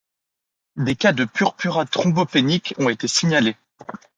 [0.77, 3.55] Des cas de purpura thrombopénique ont été signalés.